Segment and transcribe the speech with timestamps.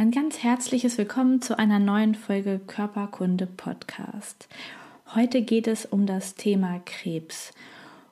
[0.00, 4.48] Ein ganz herzliches Willkommen zu einer neuen Folge Körperkunde Podcast.
[5.14, 7.52] Heute geht es um das Thema Krebs.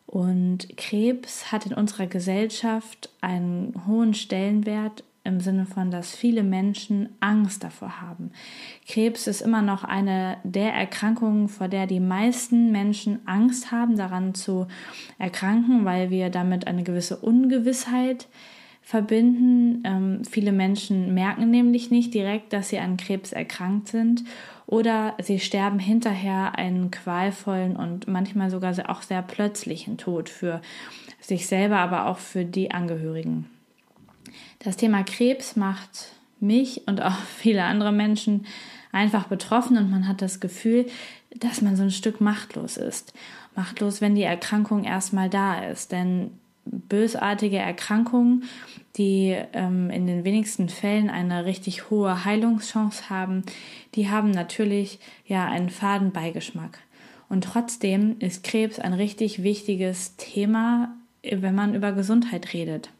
[0.06, 7.08] Und Krebs hat in unserer Gesellschaft einen hohen Stellenwert im Sinne von, dass viele Menschen
[7.20, 8.32] Angst davor haben.
[8.86, 14.34] Krebs ist immer noch eine der Erkrankungen, vor der die meisten Menschen Angst haben, daran
[14.34, 14.66] zu
[15.18, 18.57] erkranken, weil wir damit eine gewisse Ungewissheit haben
[18.88, 19.82] verbinden.
[19.84, 24.24] Ähm, viele Menschen merken nämlich nicht direkt, dass sie an Krebs erkrankt sind
[24.64, 30.62] oder sie sterben hinterher einen qualvollen und manchmal sogar auch sehr plötzlichen Tod für
[31.20, 33.50] sich selber, aber auch für die Angehörigen.
[34.60, 38.46] Das Thema Krebs macht mich und auch viele andere Menschen
[38.90, 40.86] einfach betroffen und man hat das Gefühl,
[41.36, 43.12] dass man so ein Stück machtlos ist.
[43.54, 45.92] Machtlos, wenn die Erkrankung erstmal da ist.
[45.92, 46.30] Denn
[46.70, 48.44] bösartige Erkrankungen,
[48.96, 53.42] die ähm, in den wenigsten Fällen eine richtig hohe Heilungschance haben,
[53.94, 56.78] die haben natürlich ja einen faden Beigeschmack.
[57.28, 62.90] Und trotzdem ist Krebs ein richtig wichtiges Thema, wenn man über Gesundheit redet.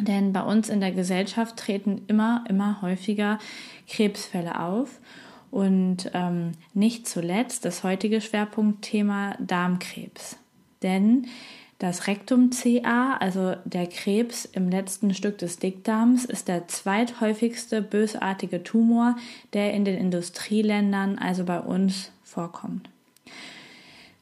[0.00, 3.38] Denn bei uns in der Gesellschaft treten immer, immer häufiger
[3.88, 4.98] Krebsfälle auf.
[5.52, 10.36] Und ähm, nicht zuletzt das heutige Schwerpunktthema Darmkrebs.
[10.82, 11.28] Denn
[11.78, 18.62] das Rektum CA, also der Krebs im letzten Stück des Dickdarms, ist der zweithäufigste bösartige
[18.62, 19.16] Tumor,
[19.52, 22.88] der in den Industrieländern, also bei uns, vorkommt.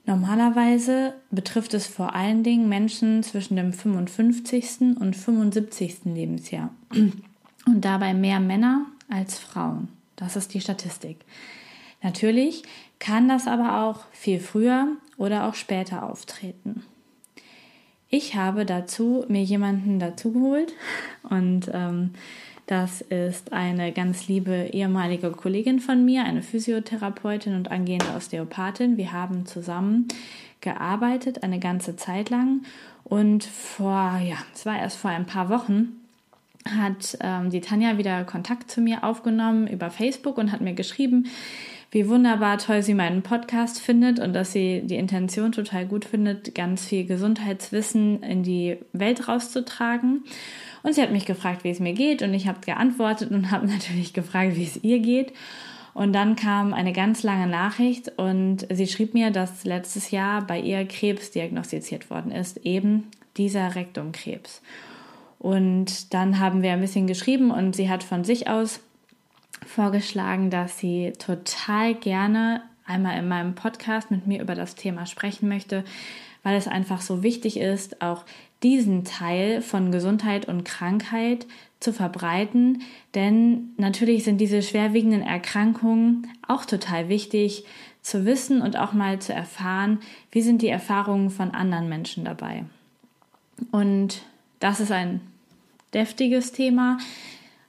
[0.05, 4.97] Normalerweise betrifft es vor allen Dingen Menschen zwischen dem 55.
[4.99, 6.01] und 75.
[6.07, 9.89] Lebensjahr und dabei mehr Männer als Frauen.
[10.17, 11.19] Das ist die Statistik.
[12.03, 12.65] Natürlich
[12.99, 16.83] kann das aber auch viel früher oder auch später auftreten.
[18.15, 20.75] Ich habe dazu mir jemanden dazugeholt
[21.31, 22.11] und ähm,
[22.67, 28.99] das ist eine ganz liebe ehemalige Kollegin von mir, eine Physiotherapeutin und angehende Osteopathin.
[28.99, 30.09] Wir haben zusammen
[30.61, 32.61] gearbeitet eine ganze Zeit lang
[33.03, 35.99] und vor, ja, es war erst vor ein paar Wochen,
[36.69, 41.31] hat ähm, die Tanja wieder Kontakt zu mir aufgenommen über Facebook und hat mir geschrieben,
[41.93, 46.55] wie wunderbar toll sie meinen Podcast findet und dass sie die Intention total gut findet,
[46.55, 50.25] ganz viel Gesundheitswissen in die Welt rauszutragen.
[50.83, 53.67] Und sie hat mich gefragt, wie es mir geht und ich habe geantwortet und habe
[53.67, 55.35] natürlich gefragt, wie es ihr geht.
[55.93, 60.59] Und dann kam eine ganz lange Nachricht und sie schrieb mir, dass letztes Jahr bei
[60.59, 64.63] ihr Krebs diagnostiziert worden ist, eben dieser Rektumkrebs.
[65.39, 68.81] Und dann haben wir ein bisschen geschrieben und sie hat von sich aus
[69.73, 75.49] vorgeschlagen, dass sie total gerne einmal in meinem Podcast mit mir über das Thema sprechen
[75.49, 75.85] möchte,
[76.43, 78.25] weil es einfach so wichtig ist, auch
[78.63, 81.47] diesen Teil von Gesundheit und Krankheit
[81.81, 82.83] zu verbreiten,
[83.15, 87.65] denn natürlich sind diese schwerwiegenden Erkrankungen auch total wichtig
[88.03, 90.01] zu wissen und auch mal zu erfahren,
[90.31, 92.65] wie sind die Erfahrungen von anderen Menschen dabei.
[93.71, 94.23] Und
[94.61, 95.21] das ist ein
[95.95, 96.99] deftiges Thema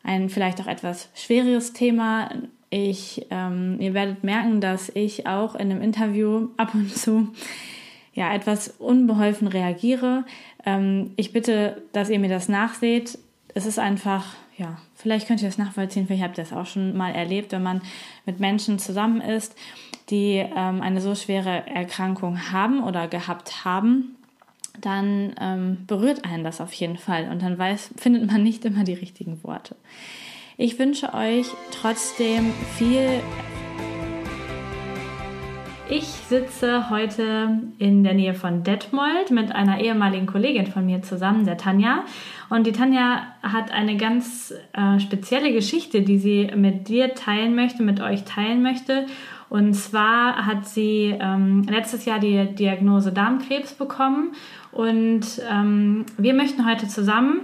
[0.04, 2.30] ein vielleicht auch etwas schwereres Thema.
[2.70, 7.30] Ich, ähm, ihr werdet merken, dass ich auch in einem Interview ab und zu
[8.14, 10.26] ja etwas unbeholfen reagiere.
[10.66, 13.18] Ähm, ich bitte, dass ihr mir das nachseht.
[13.56, 16.96] Es ist einfach, ja, vielleicht könnt ihr das nachvollziehen, vielleicht habt ihr das auch schon
[16.96, 17.82] mal erlebt, wenn man
[18.26, 19.56] mit Menschen zusammen ist,
[20.10, 24.16] die ähm, eine so schwere Erkrankung haben oder gehabt haben
[24.80, 28.84] dann ähm, berührt einen das auf jeden Fall und dann weiß, findet man nicht immer
[28.84, 29.76] die richtigen Worte.
[30.58, 33.22] Ich wünsche euch trotzdem viel.
[35.90, 41.46] Ich sitze heute in der Nähe von Detmold mit einer ehemaligen Kollegin von mir zusammen,
[41.46, 42.04] der Tanja.
[42.50, 47.84] Und die Tanja hat eine ganz äh, spezielle Geschichte, die sie mit dir teilen möchte,
[47.84, 49.06] mit euch teilen möchte.
[49.54, 54.32] Und zwar hat sie ähm, letztes Jahr die Diagnose Darmkrebs bekommen
[54.72, 57.42] und ähm, wir möchten heute zusammen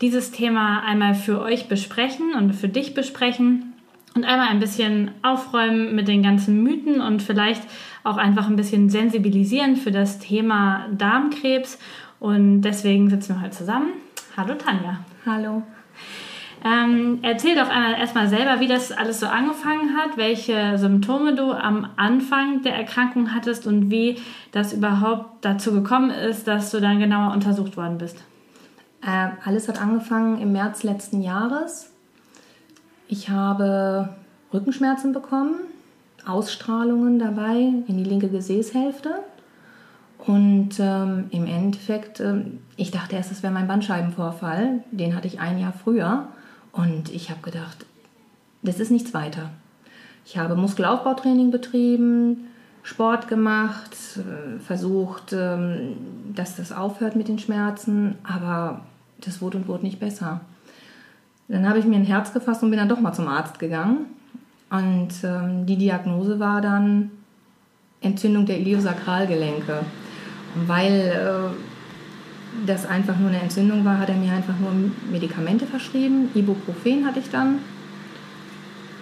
[0.00, 3.72] dieses Thema einmal für euch besprechen und für dich besprechen
[4.16, 7.62] und einmal ein bisschen aufräumen mit den ganzen Mythen und vielleicht
[8.02, 11.78] auch einfach ein bisschen sensibilisieren für das Thema Darmkrebs.
[12.18, 13.90] Und deswegen sitzen wir heute zusammen.
[14.36, 15.04] Hallo Tanja.
[15.24, 15.62] Hallo.
[16.64, 21.90] Ähm, erzähl doch erstmal selber, wie das alles so angefangen hat, welche Symptome du am
[21.96, 24.16] Anfang der Erkrankung hattest und wie
[24.50, 28.16] das überhaupt dazu gekommen ist, dass du dann genauer untersucht worden bist.
[29.02, 31.90] Äh, alles hat angefangen im März letzten Jahres.
[33.08, 34.14] Ich habe
[34.54, 35.56] Rückenschmerzen bekommen,
[36.24, 37.56] Ausstrahlungen dabei
[37.86, 39.10] in die linke Gesäßhälfte.
[40.26, 44.82] Und ähm, im Endeffekt, ähm, ich dachte erst, es wäre mein Bandscheibenvorfall.
[44.90, 46.28] Den hatte ich ein Jahr früher.
[46.74, 47.86] Und ich habe gedacht,
[48.62, 49.50] das ist nichts weiter.
[50.26, 52.48] Ich habe Muskelaufbautraining betrieben,
[52.82, 55.96] Sport gemacht, äh, versucht, ähm,
[56.34, 58.82] dass das aufhört mit den Schmerzen, aber
[59.20, 60.40] das wurde und wurde nicht besser.
[61.48, 64.06] Dann habe ich mir ein Herz gefasst und bin dann doch mal zum Arzt gegangen.
[64.70, 67.10] Und ähm, die Diagnose war dann
[68.00, 69.80] Entzündung der Iliosakralgelenke.
[70.66, 71.73] Weil äh,
[72.66, 74.72] das einfach nur eine Entzündung war, hat er mir einfach nur
[75.10, 76.30] Medikamente verschrieben.
[76.34, 77.58] Ibuprofen hatte ich dann.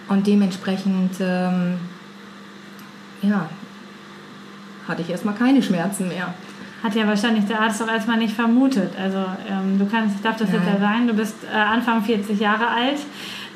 [0.09, 1.75] Und dementsprechend, ähm,
[3.21, 3.49] ja,
[4.87, 6.33] hatte ich erstmal keine Schmerzen mehr.
[6.83, 8.91] Hat ja wahrscheinlich der Arzt auch erstmal nicht vermutet.
[8.99, 9.19] Also
[9.49, 12.67] ähm, du kannst, ich darf das jetzt ja sagen, du bist äh, Anfang 40 Jahre
[12.67, 12.99] alt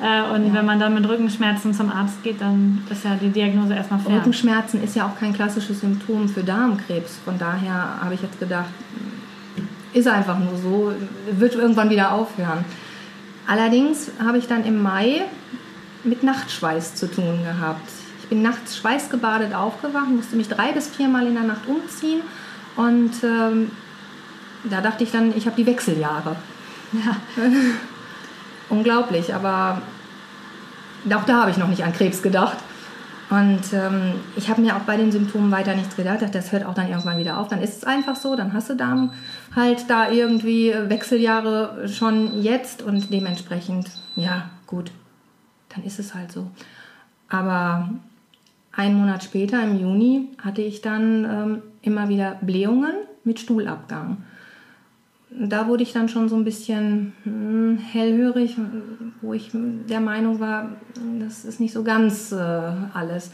[0.00, 0.54] äh, und ja.
[0.54, 4.14] wenn man dann mit Rückenschmerzen zum Arzt geht, dann ist ja die Diagnose erstmal fern.
[4.14, 7.18] Rückenschmerzen ist ja auch kein klassisches Symptom für Darmkrebs.
[7.22, 8.70] Von daher habe ich jetzt gedacht,
[9.92, 10.92] ist einfach nur so,
[11.30, 12.64] wird irgendwann wieder aufhören.
[13.46, 15.22] Allerdings habe ich dann im Mai
[16.04, 17.88] mit Nachtschweiß zu tun gehabt.
[18.22, 22.20] Ich bin nachts schweißgebadet aufgewacht, musste mich drei bis viermal in der Nacht umziehen
[22.76, 23.70] und ähm,
[24.64, 26.36] da dachte ich dann, ich habe die Wechseljahre.
[26.92, 27.16] Ja.
[28.68, 29.80] Unglaublich, aber
[31.10, 32.58] auch da habe ich noch nicht an Krebs gedacht.
[33.30, 36.20] Und ähm, ich habe mir auch bei den Symptomen weiter nichts gedacht.
[36.32, 37.48] Das hört auch dann irgendwann wieder auf.
[37.48, 39.10] Dann ist es einfach so, dann hast du da
[39.54, 44.92] halt da irgendwie Wechseljahre schon jetzt und dementsprechend, ja, gut,
[45.68, 46.50] dann ist es halt so.
[47.28, 47.90] Aber
[48.72, 52.94] einen Monat später, im Juni, hatte ich dann ähm, immer wieder Blähungen
[53.24, 54.18] mit Stuhlabgang.
[55.30, 58.56] Da wurde ich dann schon so ein bisschen hm, hellhörig,
[59.20, 60.70] wo ich der Meinung war,
[61.20, 62.36] das ist nicht so ganz äh,
[62.94, 63.30] alles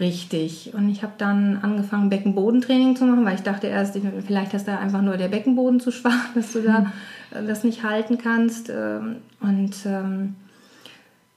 [0.00, 0.72] richtig.
[0.74, 4.76] Und ich habe dann angefangen, Beckenbodentraining zu machen, weil ich dachte erst, vielleicht hast du
[4.76, 6.92] einfach nur der Beckenboden zu schwach, dass du da
[7.30, 8.70] äh, das nicht halten kannst.
[8.70, 10.34] Ähm, und ähm,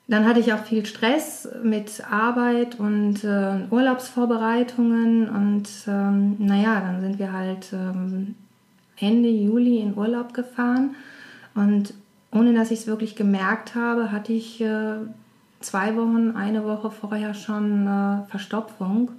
[0.07, 7.01] dann hatte ich auch viel Stress mit Arbeit und äh, Urlaubsvorbereitungen und ähm, naja, dann
[7.01, 8.35] sind wir halt ähm,
[8.99, 10.95] Ende Juli in Urlaub gefahren
[11.55, 11.93] und
[12.31, 14.97] ohne dass ich es wirklich gemerkt habe, hatte ich äh,
[15.59, 19.11] zwei Wochen, eine Woche vorher schon äh, Verstopfung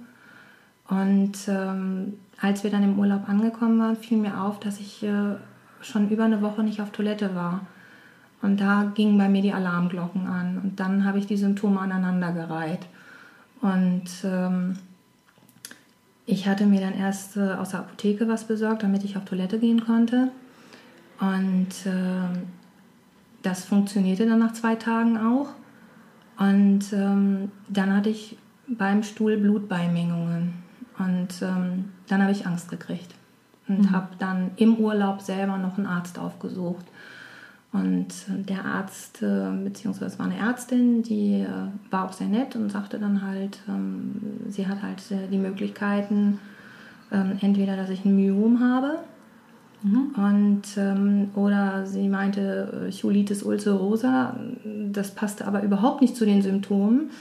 [0.87, 5.35] und ähm, als wir dann im Urlaub angekommen waren, fiel mir auf, dass ich äh,
[5.81, 7.61] schon über eine Woche nicht auf Toilette war.
[8.41, 10.59] Und da gingen bei mir die Alarmglocken an.
[10.63, 12.87] Und dann habe ich die Symptome aneinandergereiht.
[13.61, 14.77] Und ähm,
[16.29, 19.57] ich hatte mir dann erst äh, aus der Apotheke was besorgt, damit ich auf Toilette
[19.57, 20.29] gehen konnte.
[21.19, 22.37] Und äh,
[23.41, 25.49] das funktionierte dann nach zwei Tagen auch.
[26.37, 28.37] Und ähm, dann hatte ich
[28.67, 30.53] beim Stuhl Blutbeimengungen.
[30.99, 33.15] Und ähm, dann habe ich Angst gekriegt.
[33.67, 33.91] Und mhm.
[33.91, 36.85] habe dann im Urlaub selber noch einen Arzt aufgesucht.
[37.71, 41.47] Und der Arzt, äh, beziehungsweise es war eine Ärztin, die äh,
[41.91, 44.15] war auch sehr nett und sagte dann halt, ähm,
[44.49, 46.39] sie hat halt äh, die Möglichkeiten,
[47.11, 48.97] ähm, entweder, dass ich ein Myom habe,
[49.83, 50.15] mhm.
[50.17, 54.35] und, ähm, oder sie meinte Chulitis ulcerosa,
[54.91, 57.11] das passte aber überhaupt nicht zu den Symptomen.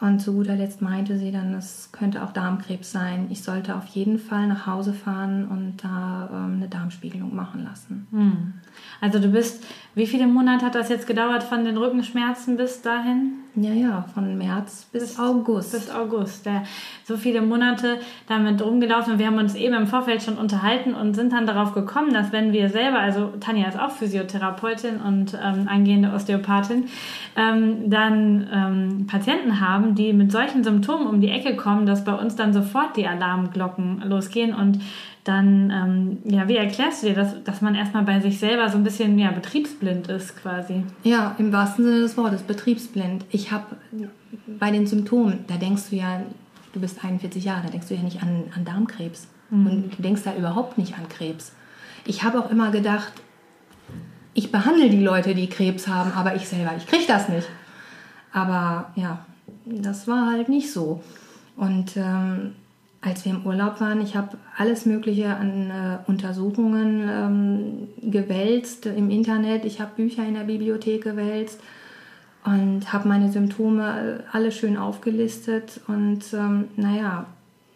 [0.00, 3.26] Und zu guter Letzt meinte sie dann, es könnte auch Darmkrebs sein.
[3.28, 8.06] Ich sollte auf jeden Fall nach Hause fahren und da ähm, eine Darmspiegelung machen lassen.
[8.10, 8.54] Mhm.
[9.02, 9.62] Also du bist,
[9.94, 13.40] wie viele Monate hat das jetzt gedauert von den Rückenschmerzen bis dahin?
[13.56, 15.72] Ja, ja, von März bis, bis August.
[15.72, 16.62] Bis August, ja.
[17.04, 19.18] So viele Monate damit rumgelaufen.
[19.18, 22.52] Wir haben uns eben im Vorfeld schon unterhalten und sind dann darauf gekommen, dass wenn
[22.52, 26.84] wir selber, also Tanja ist auch Physiotherapeutin und ähm, angehende Osteopathin,
[27.36, 32.14] ähm, dann ähm, Patienten haben, die mit solchen Symptomen um die Ecke kommen, dass bei
[32.14, 34.78] uns dann sofort die Alarmglocken losgehen und
[35.24, 38.78] dann, ähm, ja, wie erklärst du dir das, dass man erstmal bei sich selber so
[38.78, 40.84] ein bisschen ja, betriebsblind ist quasi?
[41.04, 43.26] Ja, im wahrsten Sinne des Wortes, betriebsblind.
[43.30, 43.76] Ich habe
[44.46, 46.22] bei den Symptomen, da denkst du ja,
[46.72, 49.28] du bist 41 Jahre, da denkst du ja nicht an, an Darmkrebs.
[49.50, 49.66] Mhm.
[49.66, 51.52] Und du denkst da überhaupt nicht an Krebs.
[52.06, 53.12] Ich habe auch immer gedacht,
[54.32, 57.48] ich behandle die Leute, die Krebs haben, aber ich selber, ich kriege das nicht.
[58.32, 59.24] Aber ja,
[59.66, 61.02] das war halt nicht so.
[61.56, 62.54] Und ähm,
[63.02, 69.10] als wir im Urlaub waren, ich habe alles Mögliche an äh, Untersuchungen ähm, gewälzt im
[69.10, 69.64] Internet.
[69.64, 71.60] Ich habe Bücher in der Bibliothek gewälzt
[72.44, 75.80] und habe meine Symptome alle schön aufgelistet.
[75.88, 77.26] Und ähm, naja,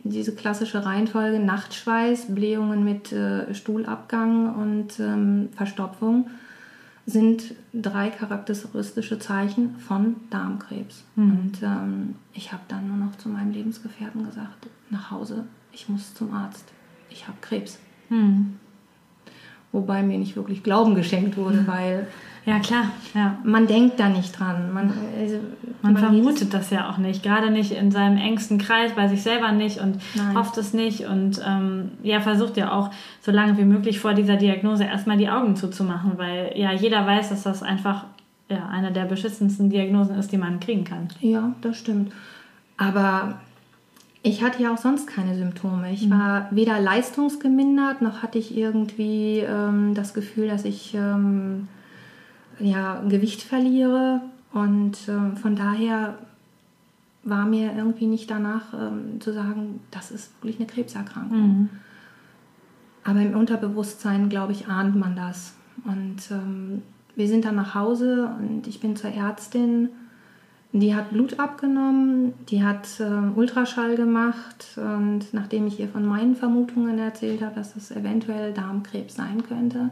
[0.04, 6.28] diese klassische Reihenfolge Nachtschweiß, Blähungen mit äh, Stuhlabgang und ähm, Verstopfung
[7.06, 11.04] sind drei charakteristische Zeichen von Darmkrebs.
[11.16, 11.30] Mhm.
[11.30, 16.14] Und ähm, ich habe dann nur noch zu meinem Lebensgefährten gesagt, nach Hause, ich muss
[16.14, 16.64] zum Arzt,
[17.10, 17.78] ich habe Krebs.
[18.08, 18.58] Mhm.
[19.74, 21.66] Wobei mir nicht wirklich Glauben geschenkt wurde, mhm.
[21.66, 22.06] weil
[22.46, 22.90] ja, klar.
[23.14, 23.38] Ja.
[23.42, 24.72] Man denkt da nicht dran.
[24.72, 25.36] Man, also,
[25.80, 27.22] man, man vermutet das ja auch nicht.
[27.22, 30.36] Gerade nicht in seinem engsten Kreis, bei sich selber nicht und Nein.
[30.36, 31.06] hofft es nicht.
[31.06, 32.90] Und ähm, ja, versucht ja auch
[33.22, 37.30] so lange wie möglich vor dieser Diagnose erstmal die Augen zuzumachen, weil ja jeder weiß,
[37.30, 38.04] dass das einfach
[38.50, 41.08] ja, eine der beschissensten Diagnosen ist, die man kriegen kann.
[41.20, 42.12] Ja, das stimmt.
[42.76, 43.38] Aber
[44.26, 45.92] ich hatte ja auch sonst keine Symptome.
[45.92, 46.12] Ich mhm.
[46.12, 51.68] war weder leistungsgemindert, noch hatte ich irgendwie ähm, das Gefühl, dass ich ähm,
[52.58, 54.22] ja, Gewicht verliere.
[54.54, 56.14] Und ähm, von daher
[57.22, 61.38] war mir irgendwie nicht danach ähm, zu sagen, das ist wirklich eine Krebserkrankung.
[61.38, 61.68] Mhm.
[63.04, 65.52] Aber im Unterbewusstsein, glaube ich, ahnt man das.
[65.84, 66.80] Und ähm,
[67.14, 69.90] wir sind dann nach Hause und ich bin zur Ärztin.
[70.76, 76.34] Die hat Blut abgenommen, die hat ähm, Ultraschall gemacht und nachdem ich ihr von meinen
[76.34, 79.90] Vermutungen erzählt habe, dass es eventuell Darmkrebs sein könnte,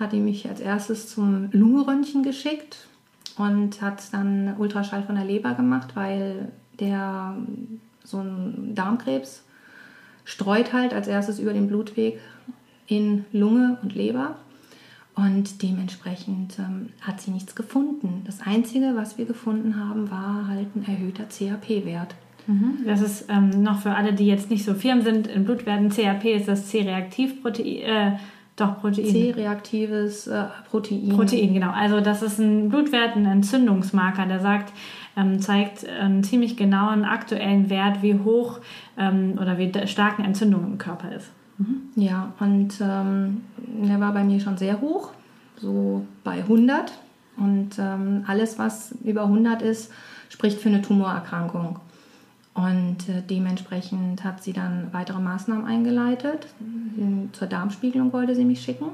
[0.00, 2.88] hat die mich als erstes zum Lungenröntgen geschickt
[3.36, 6.50] und hat dann Ultraschall von der Leber gemacht, weil
[6.80, 7.36] der
[8.02, 9.44] so ein Darmkrebs
[10.24, 12.18] streut halt als erstes über den Blutweg
[12.86, 14.36] in Lunge und Leber.
[15.16, 18.22] Und dementsprechend ähm, hat sie nichts gefunden.
[18.26, 22.16] Das Einzige, was wir gefunden haben, war halt ein erhöhter CAP-Wert.
[22.46, 22.78] Mhm.
[22.84, 25.88] Das ist ähm, noch für alle, die jetzt nicht so firm sind in Blutwerten.
[25.88, 27.66] CAP ist das C-Reaktivprotein.
[27.66, 28.12] Äh,
[28.56, 29.06] doch, Protein.
[29.06, 31.08] C-reaktives äh, Protein.
[31.08, 31.70] Protein, genau.
[31.70, 34.72] Also das ist ein Blutwert, ein Entzündungsmarker, der sagt,
[35.16, 38.60] ähm, zeigt einen ziemlich genauen aktuellen Wert, wie hoch
[38.96, 41.30] ähm, oder wie stark eine Entzündung im Körper ist.
[41.58, 41.82] Mhm.
[41.96, 45.10] Ja, und ähm, der war bei mir schon sehr hoch,
[45.56, 46.92] so bei 100.
[47.36, 49.90] Und ähm, alles, was über 100 ist,
[50.28, 51.78] spricht für eine Tumorerkrankung.
[52.54, 56.46] Und äh, dementsprechend hat sie dann weitere Maßnahmen eingeleitet.
[57.32, 58.86] Zur Darmspiegelung wollte sie mich schicken.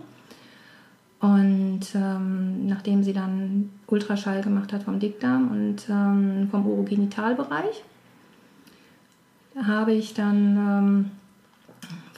[1.20, 7.84] Und ähm, nachdem sie dann Ultraschall gemacht hat vom Dickdarm und ähm, vom Urogenitalbereich,
[9.62, 11.10] habe ich dann ähm,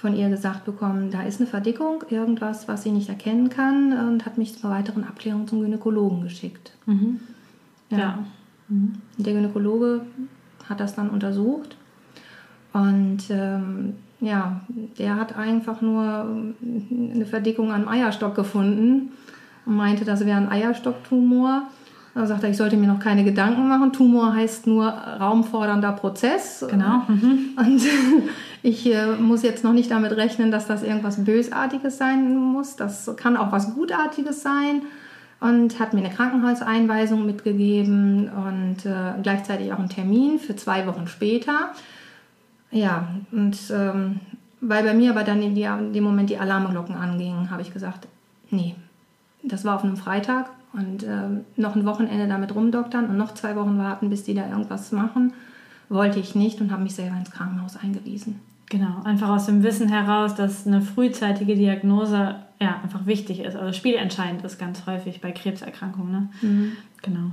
[0.02, 4.26] von ihr gesagt bekommen, da ist eine Verdickung, irgendwas, was sie nicht erkennen kann und
[4.26, 6.73] hat mich zur weiteren Abklärung zum Gynäkologen geschickt.
[6.87, 7.21] Mhm.
[7.88, 7.99] Ja.
[7.99, 8.18] ja.
[8.66, 8.94] Mhm.
[9.16, 10.00] Der Gynäkologe
[10.68, 11.76] hat das dann untersucht.
[12.73, 14.62] Und ähm, ja,
[14.99, 16.02] der hat einfach nur
[16.90, 19.12] eine Verdickung am Eierstock gefunden
[19.66, 21.68] und meinte, das wäre ein Eierstocktumor.
[22.14, 23.92] Da sagt er, ich sollte mir noch keine Gedanken machen.
[23.92, 26.64] Tumor heißt nur raumfordernder Prozess.
[26.69, 27.02] Genau.
[27.09, 27.57] Mhm.
[27.57, 27.83] Und
[28.62, 32.76] ich äh, muss jetzt noch nicht damit rechnen, dass das irgendwas Bösartiges sein muss.
[32.76, 34.83] Das kann auch was Gutartiges sein
[35.40, 41.07] und hat mir eine Krankenhauseinweisung mitgegeben und äh, gleichzeitig auch einen Termin für zwei Wochen
[41.07, 41.71] später.
[42.71, 44.21] Ja, und ähm,
[44.61, 47.73] weil bei mir aber dann in, die, in dem Moment die Alarmglocken angingen, habe ich
[47.73, 48.07] gesagt,
[48.50, 48.76] nee,
[49.42, 53.57] das war auf einem Freitag und äh, noch ein Wochenende damit rumdoktern und noch zwei
[53.57, 55.33] Wochen warten, bis die da irgendwas machen,
[55.88, 58.41] wollte ich nicht und habe mich selber ins Krankenhaus eingewiesen.
[58.71, 63.73] Genau, einfach aus dem Wissen heraus, dass eine frühzeitige Diagnose ja, einfach wichtig ist, also
[63.73, 66.12] spielentscheidend ist ganz häufig bei Krebserkrankungen.
[66.12, 66.29] Ne?
[66.41, 66.73] Mhm.
[67.02, 67.33] Genau.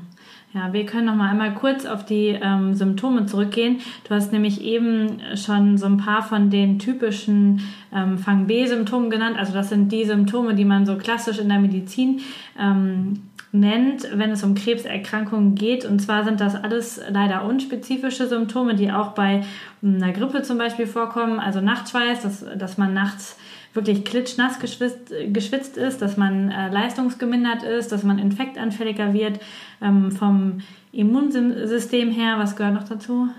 [0.54, 3.82] Ja, wir können noch mal einmal kurz auf die ähm, Symptome zurückgehen.
[4.08, 7.62] Du hast nämlich eben schon so ein paar von den typischen
[7.94, 9.38] ähm, Fang B-Symptomen genannt.
[9.38, 12.22] Also das sind die Symptome, die man so klassisch in der Medizin
[12.60, 15.86] ähm, nennt, wenn es um Krebserkrankungen geht.
[15.86, 19.44] Und zwar sind das alles leider unspezifische Symptome, die auch bei
[19.82, 21.40] einer Grippe zum Beispiel vorkommen.
[21.40, 23.38] Also Nachtschweiß, dass, dass man nachts
[23.74, 29.40] wirklich klitschnass geschwitzt, geschwitzt ist, dass man äh, leistungsgemindert ist, dass man infektanfälliger wird
[29.82, 32.36] ähm, vom Immunsystem her.
[32.38, 33.30] Was gehört noch dazu?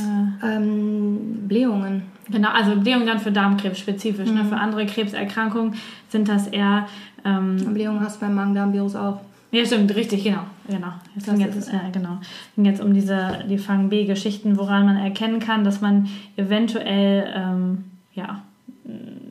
[0.00, 2.02] Äh, ähm, Blähungen.
[2.30, 4.28] Genau, also Blähungen dann für Darmkrebs spezifisch.
[4.28, 4.32] Ne?
[4.32, 4.38] Mhm.
[4.38, 4.44] Ne?
[4.46, 5.74] Für andere Krebserkrankungen
[6.08, 6.86] sind das eher.
[7.24, 9.20] Ähm, Blähungen hast du beim Magen-Darm-Virus auch.
[9.54, 10.42] Ja, stimmt, richtig, genau.
[10.66, 10.92] genau.
[11.16, 12.18] Es ging jetzt, äh, genau.
[12.56, 17.84] ging jetzt um diese, die Fang-B-Geschichten, woran man erkennen kann, dass man eventuell ähm,
[18.14, 18.42] ja,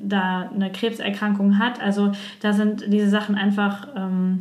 [0.01, 1.81] da eine Krebserkrankung hat.
[1.81, 4.37] Also da sind diese Sachen einfach ähm,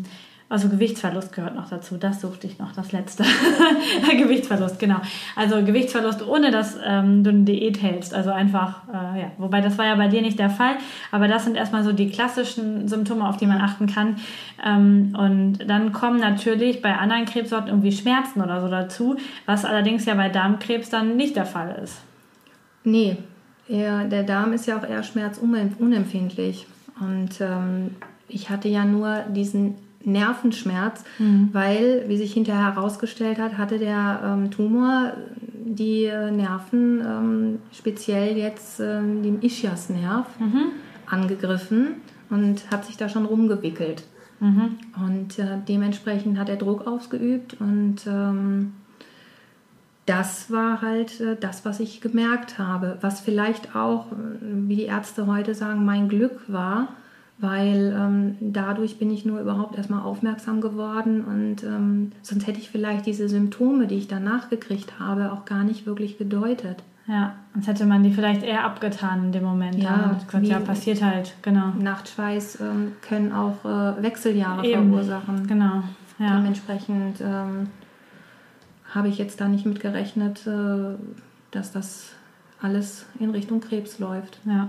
[0.52, 1.96] Also Gewichtsverlust gehört noch dazu.
[1.96, 3.24] Das suchte ich noch, das letzte.
[4.18, 5.00] Gewichtsverlust, genau.
[5.34, 8.12] Also Gewichtsverlust, ohne dass ähm, du eine Diät hältst.
[8.12, 9.30] Also einfach, äh, ja.
[9.38, 10.74] Wobei das war ja bei dir nicht der Fall.
[11.10, 14.16] Aber das sind erstmal so die klassischen Symptome, auf die man achten kann.
[14.62, 19.16] Ähm, und dann kommen natürlich bei anderen Krebssorten irgendwie Schmerzen oder so dazu,
[19.46, 22.02] was allerdings ja bei Darmkrebs dann nicht der Fall ist.
[22.84, 23.16] Nee,
[23.70, 26.66] eher, der Darm ist ja auch eher schmerzunempfindlich.
[27.00, 27.96] Und ähm,
[28.28, 31.50] ich hatte ja nur diesen Nervenschmerz, mhm.
[31.52, 35.14] weil, wie sich hinterher herausgestellt hat, hatte der ähm, Tumor
[35.64, 40.72] die äh, Nerven, ähm, speziell jetzt äh, den Ischiasnerv, mhm.
[41.06, 41.96] angegriffen
[42.30, 44.04] und hat sich da schon rumgewickelt.
[44.40, 44.78] Mhm.
[45.06, 48.72] Und äh, dementsprechend hat er Druck ausgeübt und ähm,
[50.06, 54.84] das war halt äh, das, was ich gemerkt habe, was vielleicht auch, äh, wie die
[54.84, 56.88] Ärzte heute sagen, mein Glück war,
[57.38, 62.70] weil ähm, dadurch bin ich nur überhaupt erstmal aufmerksam geworden und ähm, sonst hätte ich
[62.70, 66.82] vielleicht diese Symptome, die ich danach gekriegt habe, auch gar nicht wirklich gedeutet.
[67.08, 69.76] Ja, sonst hätte man die vielleicht eher abgetan in dem Moment.
[69.76, 71.72] Ja, gesagt, ja passiert halt, genau.
[71.78, 74.90] Nachtschweiß ähm, können auch äh, Wechseljahre Eben.
[74.90, 75.46] verursachen.
[75.48, 75.82] Genau,
[76.18, 76.36] ja.
[76.36, 77.68] Dementsprechend ähm,
[78.94, 80.94] habe ich jetzt da nicht mit gerechnet, äh,
[81.50, 82.10] dass das
[82.60, 84.38] alles in Richtung Krebs läuft.
[84.44, 84.68] Ja.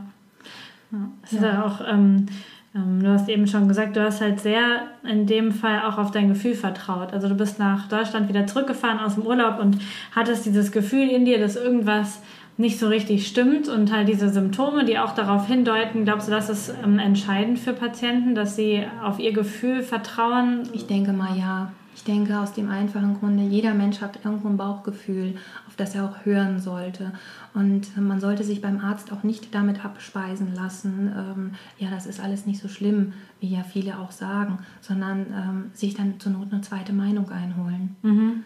[0.94, 1.10] Ja.
[1.30, 2.28] Ist ja auch ähm,
[2.76, 6.12] ähm, du hast eben schon gesagt, du hast halt sehr in dem Fall auch auf
[6.12, 7.14] dein Gefühl vertraut.
[7.14, 9.78] Also du bist nach Deutschland wieder zurückgefahren aus dem Urlaub und
[10.16, 12.22] hattest dieses Gefühl in dir, dass irgendwas
[12.58, 16.50] nicht so richtig stimmt und halt diese Symptome, die auch darauf hindeuten, glaubst du, das
[16.50, 20.70] ist ähm, entscheidend für Patienten, dass sie auf ihr Gefühl vertrauen?
[20.74, 21.72] Ich denke mal ja.
[21.96, 25.36] Ich denke aus dem einfachen Grunde, jeder Mensch hat irgendwo ein Bauchgefühl,
[25.68, 27.12] auf das er auch hören sollte.
[27.54, 32.20] Und man sollte sich beim Arzt auch nicht damit abspeisen lassen, ähm, ja, das ist
[32.20, 36.52] alles nicht so schlimm, wie ja viele auch sagen, sondern ähm, sich dann zur Not
[36.52, 37.96] eine zweite Meinung einholen.
[38.02, 38.44] Mhm.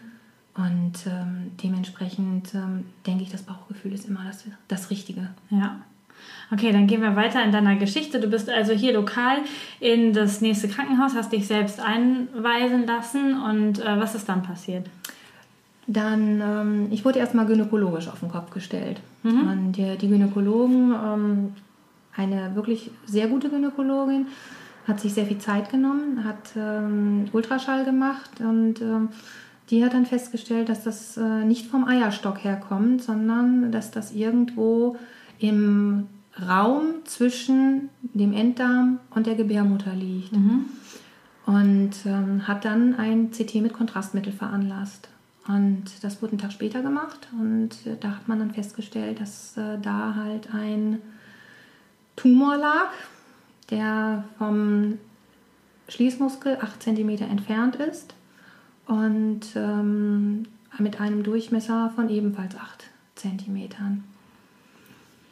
[0.54, 5.30] Und ähm, dementsprechend ähm, denke ich, das Bauchgefühl ist immer das, das Richtige.
[5.50, 5.80] Ja.
[6.50, 8.20] Okay, dann gehen wir weiter in deiner Geschichte.
[8.20, 9.38] Du bist also hier lokal
[9.80, 14.86] in das nächste Krankenhaus, hast dich selbst einweisen lassen und äh, was ist dann passiert?
[15.86, 19.00] Dann, ähm, ich wurde erstmal gynäkologisch auf den Kopf gestellt.
[19.22, 19.48] Mhm.
[19.48, 21.52] Und die, die Gynäkologen, ähm,
[22.16, 24.26] eine wirklich sehr gute Gynäkologin,
[24.86, 29.10] hat sich sehr viel Zeit genommen, hat ähm, Ultraschall gemacht und ähm,
[29.70, 34.96] die hat dann festgestellt, dass das äh, nicht vom Eierstock herkommt, sondern dass das irgendwo
[35.38, 36.06] im
[36.46, 40.32] Raum zwischen dem Enddarm und der Gebärmutter liegt.
[40.32, 40.66] Mhm.
[41.46, 45.08] Und ähm, hat dann ein CT mit Kontrastmittel veranlasst.
[45.48, 49.56] Und das wurde einen Tag später gemacht und äh, da hat man dann festgestellt, dass
[49.56, 51.00] äh, da halt ein
[52.16, 52.90] Tumor lag,
[53.70, 54.98] der vom
[55.88, 58.14] Schließmuskel 8 cm entfernt ist
[58.86, 60.46] und ähm,
[60.78, 64.02] mit einem Durchmesser von ebenfalls 8 cm.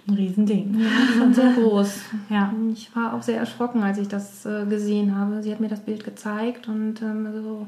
[0.08, 0.80] Ein Riesending.
[0.80, 2.00] Ja, schon sehr groß.
[2.30, 2.52] ja.
[2.72, 5.42] Ich war auch sehr erschrocken, als ich das äh, gesehen habe.
[5.42, 7.66] Sie hat mir das Bild gezeigt und ähm, so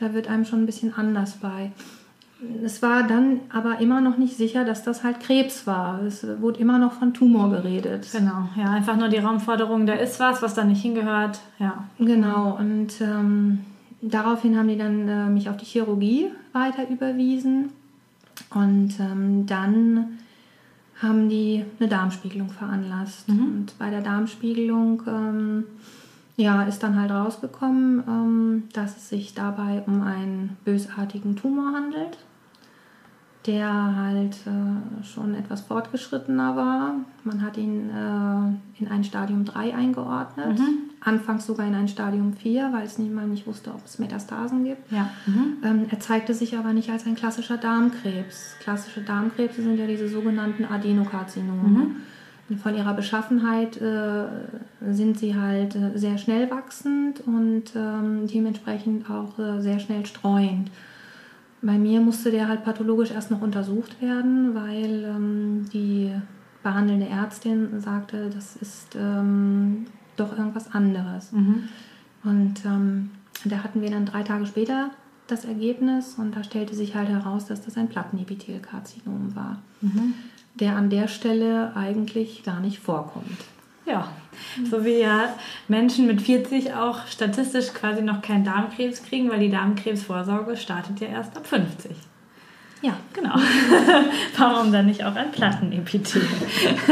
[0.00, 1.72] da wird einem schon ein bisschen anders bei.
[2.64, 6.02] Es war dann aber immer noch nicht sicher, dass das halt Krebs war.
[6.02, 8.08] Es wurde immer noch von Tumor geredet.
[8.10, 11.38] Genau, ja, einfach nur die Raumforderung, da ist was, was da nicht hingehört.
[11.58, 11.84] Ja.
[11.98, 13.60] Genau, und ähm,
[14.00, 17.72] daraufhin haben die dann äh, mich auf die Chirurgie weiter überwiesen.
[18.54, 20.18] Und ähm, dann
[21.02, 23.28] haben die eine Darmspiegelung veranlasst.
[23.28, 23.40] Mhm.
[23.40, 25.64] Und bei der Darmspiegelung ähm,
[26.36, 32.18] ja, ist dann halt rausgekommen, ähm, dass es sich dabei um einen bösartigen Tumor handelt,
[33.46, 36.94] der halt äh, schon etwas fortgeschrittener war.
[37.24, 40.90] Man hat ihn äh, in ein Stadium 3 eingeordnet, mhm.
[41.00, 44.92] anfangs sogar in ein Stadium 4, weil es niemand nicht wusste, ob es Metastasen gibt.
[44.92, 45.08] Ja.
[45.26, 45.56] Mhm.
[45.64, 48.56] Ähm, er zeigte sich aber nicht als ein klassischer Darmkrebs.
[48.60, 51.68] Klassische Darmkrebse sind ja diese sogenannten Adenokarzinome.
[51.68, 51.96] Mhm.
[52.62, 54.24] Von ihrer Beschaffenheit äh,
[54.90, 60.70] sind sie halt äh, sehr schnell wachsend und ähm, dementsprechend auch äh, sehr schnell streuend.
[61.62, 66.12] Bei mir musste der halt pathologisch erst noch untersucht werden, weil ähm, die
[66.62, 71.32] behandelnde Ärztin sagte, das ist ähm, doch irgendwas anderes.
[71.32, 71.64] Mhm.
[72.24, 73.10] Und ähm,
[73.44, 74.90] da hatten wir dann drei Tage später
[75.26, 79.62] das Ergebnis und da stellte sich halt heraus, dass das ein Plattenepithelkarzinom war.
[79.80, 80.14] Mhm
[80.54, 83.38] der an der Stelle eigentlich gar nicht vorkommt.
[83.90, 84.08] Ja,
[84.70, 85.34] so wie ja
[85.68, 91.08] Menschen mit 40 auch statistisch quasi noch keinen Darmkrebs kriegen, weil die Darmkrebsvorsorge startet ja
[91.08, 91.90] erst ab 50.
[92.82, 93.34] Ja, genau.
[94.38, 96.22] Warum dann nicht auch ein Plattenepithel?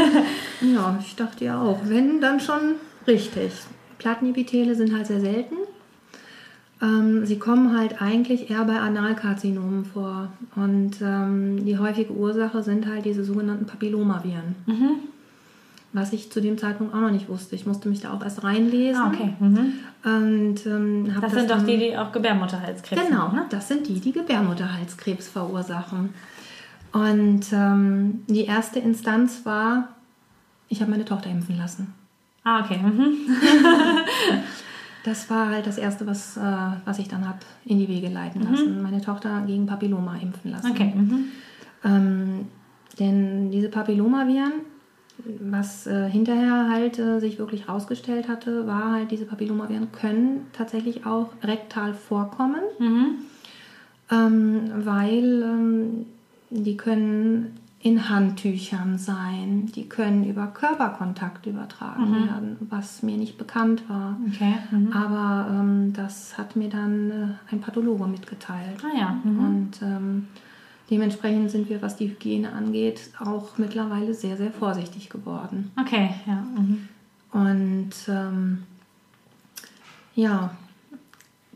[0.61, 2.75] ja, ich dachte ja auch, wenn dann schon
[3.07, 3.53] richtig.
[3.97, 5.55] Plattenepithele sind halt sehr selten.
[6.81, 10.31] Ähm, sie kommen halt eigentlich eher bei Analkarzinomen vor.
[10.55, 14.55] Und ähm, die häufige Ursache sind halt diese sogenannten Papillomaviren.
[14.67, 14.99] Mhm.
[15.91, 17.55] Was ich zu dem Zeitpunkt auch noch nicht wusste.
[17.55, 19.01] Ich musste mich da auch erst reinlesen.
[19.01, 19.33] Ah, okay.
[19.39, 19.73] Mhm.
[20.03, 23.45] Und, ähm, das, das sind doch die, die auch Gebärmutterhalskrebs Genau, machen, ne?
[23.49, 26.13] das sind die, die Gebärmutterhalskrebs verursachen.
[26.91, 29.89] Und ähm, die erste Instanz war,
[30.67, 31.93] ich habe meine Tochter impfen lassen.
[32.43, 32.77] Ah, okay.
[32.77, 33.13] Mhm.
[35.03, 36.41] das war halt das Erste, was, äh,
[36.85, 38.77] was ich dann habe in die Wege leiten lassen.
[38.77, 38.83] Mhm.
[38.83, 40.71] Meine Tochter gegen Papilloma impfen lassen.
[40.71, 40.93] Okay.
[40.95, 41.25] Mhm.
[41.83, 42.47] Ähm,
[42.99, 44.51] denn diese Papillomaviren,
[45.39, 51.05] was äh, hinterher halt äh, sich wirklich herausgestellt hatte, war halt, diese Papillomaviren können tatsächlich
[51.05, 53.15] auch rektal vorkommen, mhm.
[54.11, 56.05] ähm, weil ähm,
[56.49, 62.27] die können in Handtüchern sein, die können über Körperkontakt übertragen mhm.
[62.27, 64.17] werden, was mir nicht bekannt war.
[64.27, 64.55] Okay.
[64.71, 64.91] Mhm.
[64.91, 68.83] Aber ähm, das hat mir dann äh, ein Pathologe mitgeteilt.
[68.83, 69.17] Ah, ja.
[69.23, 69.39] Mhm.
[69.39, 70.27] Und ähm,
[70.89, 75.71] dementsprechend sind wir, was die Hygiene angeht, auch mittlerweile sehr, sehr vorsichtig geworden.
[75.79, 76.45] Okay, ja.
[76.55, 76.87] Mhm.
[77.31, 78.63] Und ähm,
[80.15, 80.51] ja,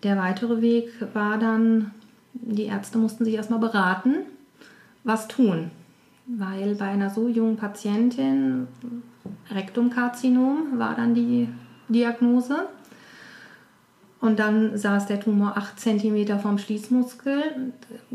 [0.04, 1.92] der weitere Weg war dann,
[2.34, 4.16] die Ärzte mussten sich erstmal beraten,
[5.04, 5.72] was tun
[6.26, 8.68] weil bei einer so jungen Patientin
[9.52, 11.48] Rektumkarzinom war dann die
[11.90, 12.68] Diagnose.
[14.24, 17.44] Und dann saß der Tumor 8 cm vom Schließmuskel,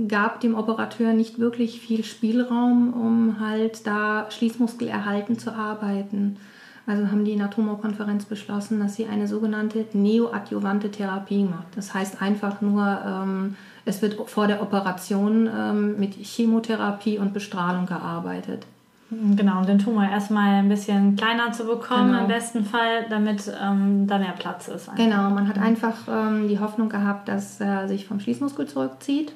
[0.09, 6.39] gab dem Operateur nicht wirklich viel Spielraum, um halt da Schließmuskel erhalten zu arbeiten.
[6.87, 11.77] Also haben die in der Tumorkonferenz beschlossen, dass sie eine sogenannte neoadjuvante Therapie macht.
[11.77, 17.85] Das heißt einfach nur ähm, es wird vor der Operation ähm, mit Chemotherapie und Bestrahlung
[17.85, 18.65] gearbeitet.
[19.11, 22.23] Genau, um den Tumor erstmal ein bisschen kleiner zu bekommen, genau.
[22.23, 24.89] im besten Fall, damit ähm, da mehr Platz ist.
[24.89, 25.03] Einfach.
[25.03, 29.33] Genau, man hat einfach ähm, die Hoffnung gehabt, dass er sich vom Schließmuskel zurückzieht.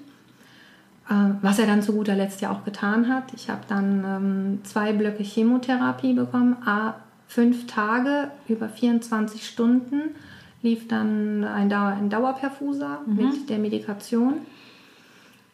[1.09, 3.33] Äh, was er dann zu guter Letzt ja auch getan hat.
[3.35, 6.95] Ich habe dann ähm, zwei Blöcke Chemotherapie bekommen, a
[7.27, 10.15] fünf Tage über 24 Stunden
[10.61, 13.17] lief dann ein, Dauer, ein Dauerperfuser mhm.
[13.17, 14.35] mit der Medikation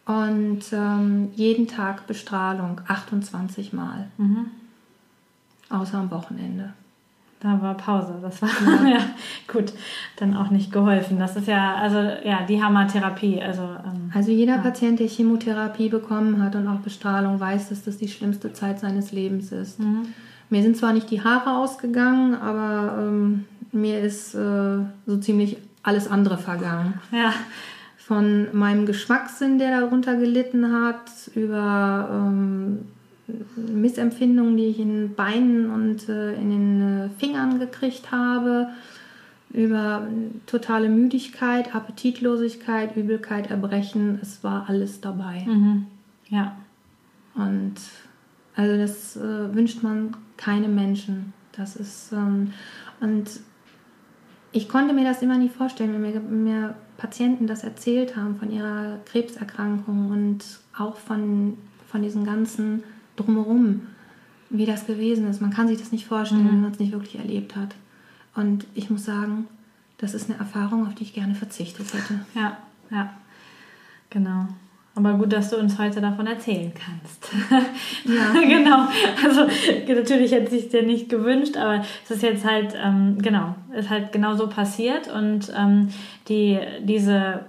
[0.09, 4.09] und ähm, jeden Tag Bestrahlung 28 Mal.
[4.17, 4.47] Mhm.
[5.69, 6.73] Außer am Wochenende.
[7.41, 8.15] Da war Pause.
[8.23, 8.49] Das war
[8.89, 8.89] ja.
[8.97, 9.01] ja.
[9.47, 9.75] gut,
[10.17, 11.19] dann auch nicht geholfen.
[11.19, 13.43] Das ist ja, also ja, die Hammertherapie.
[13.43, 14.63] Also, ähm, also jeder ja.
[14.63, 19.13] Patient, der Chemotherapie bekommen hat und auch Bestrahlung, weiß, dass das die schlimmste Zeit seines
[19.13, 19.79] Lebens ist.
[19.79, 20.07] Mhm.
[20.49, 26.11] Mir sind zwar nicht die Haare ausgegangen, aber ähm, mir ist äh, so ziemlich alles
[26.11, 26.95] andere vergangen.
[27.13, 27.35] Ja.
[28.09, 32.87] Von meinem Geschmackssinn, der darunter gelitten hat, über ähm,
[33.57, 38.69] Missempfindungen, die ich in Beinen und äh, in den äh, Fingern gekriegt habe,
[39.51, 40.07] über
[40.47, 44.19] totale Müdigkeit, Appetitlosigkeit, Übelkeit, Erbrechen.
[44.23, 45.45] Es war alles dabei.
[45.47, 45.87] Mhm.
[46.29, 46.57] Ja.
[47.35, 47.75] Und
[48.57, 51.35] also das äh, wünscht man keinem Menschen.
[51.53, 52.53] Das ist ähm,
[53.01, 53.29] und
[54.53, 58.51] ich konnte mir das immer nie vorstellen, wenn mir, mir Patienten das erzählt haben von
[58.51, 60.45] ihrer Krebserkrankung und
[60.77, 61.57] auch von,
[61.87, 62.83] von diesem ganzen
[63.17, 63.87] Drumherum,
[64.51, 65.41] wie das gewesen ist.
[65.41, 66.49] Man kann sich das nicht vorstellen, mhm.
[66.49, 67.75] wenn man es nicht wirklich erlebt hat.
[68.35, 69.47] Und ich muss sagen,
[69.99, 72.21] das ist eine Erfahrung, auf die ich gerne verzichtet hätte.
[72.35, 72.59] Ja,
[72.91, 73.15] ja,
[74.11, 74.49] genau.
[74.99, 77.31] Aber gut, dass du uns heute davon erzählen kannst.
[78.05, 78.89] Ja, genau.
[79.23, 79.47] Also
[79.87, 83.91] natürlich hätte ich es dir nicht gewünscht, aber es ist jetzt halt, ähm, genau, ist
[83.91, 85.91] halt genau so passiert und ähm,
[86.29, 87.45] die, diese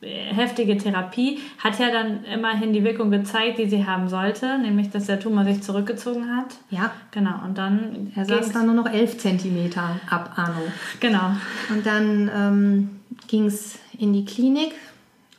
[0.00, 5.06] heftige Therapie hat ja dann immerhin die Wirkung gezeigt, die sie haben sollte, nämlich dass
[5.06, 6.56] der Tumor sich zurückgezogen hat.
[6.70, 6.90] Ja.
[7.10, 7.44] Genau.
[7.44, 8.12] Und dann.
[8.14, 10.62] Er saß dann nur noch 11 Zentimeter ab Arno.
[11.00, 11.32] Genau.
[11.70, 12.90] Und dann ähm,
[13.26, 14.74] ging es in die Klinik